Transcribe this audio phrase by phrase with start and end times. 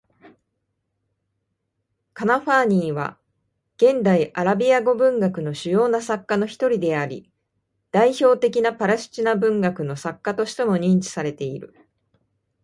[2.15, 3.19] カナファーニーは、
[3.75, 7.31] 現代アラビア語文学の主要な作家の一人であり、
[7.91, 11.75] 代表的なパレスチナ文学の作家としても認知されている。